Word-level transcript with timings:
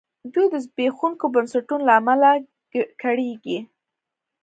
دوی 0.33 0.47
د 0.53 0.55
زبېښونکو 0.65 1.25
بنسټونو 1.33 1.83
له 1.87 1.93
امله 1.99 2.29
کړېږي. 3.01 3.59